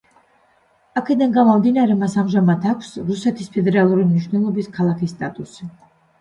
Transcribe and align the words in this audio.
აქედან 1.01 1.35
გამომდინარე 1.35 1.97
მას 2.03 2.15
ამჟამად 2.21 2.65
აქვს 2.71 2.89
რუსეთის 3.11 3.53
ფედერალური 3.59 4.07
მნიშვნელობის 4.09 4.73
ქალაქის 4.79 5.15
სტატუსი. 5.19 5.71